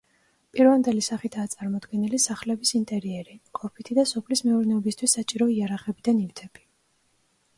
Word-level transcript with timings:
პირვანდელი 0.53 1.01
სახითაა 1.07 1.49
წარმოდგენილი 1.51 2.19
სახლების 2.23 2.71
ინტერიერი, 2.79 3.35
ყოფითი 3.59 3.97
და 3.99 4.05
სოფლის 4.13 4.43
მეურნეობისათვის 4.49 5.15
საჭირო 5.19 5.51
იარაღები 5.57 6.09
და 6.09 6.17
ნივთები. 6.23 6.65